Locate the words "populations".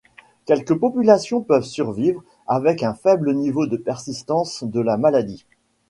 0.79-1.41